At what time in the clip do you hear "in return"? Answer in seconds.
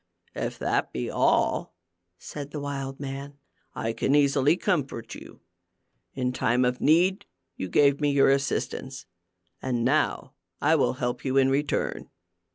11.37-12.09